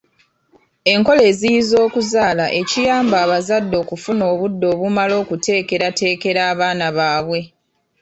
[0.93, 7.41] Enkola eziyiza okuzaala ekiyamba abazadde okufuna obudde obumala okuteekerateekera abaana baabwe.